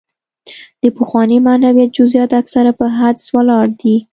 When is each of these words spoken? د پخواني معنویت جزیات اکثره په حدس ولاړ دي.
د 0.81 0.83
پخواني 0.97 1.37
معنویت 1.47 1.89
جزیات 1.97 2.31
اکثره 2.41 2.71
په 2.79 2.85
حدس 2.97 3.25
ولاړ 3.35 3.65
دي. 3.81 3.95